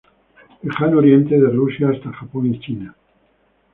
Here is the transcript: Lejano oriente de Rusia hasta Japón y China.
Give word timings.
Lejano 0.63 0.97
oriente 0.97 1.39
de 1.39 1.47
Rusia 1.51 1.89
hasta 1.91 2.11
Japón 2.11 2.55
y 2.55 2.59
China. 2.59 2.95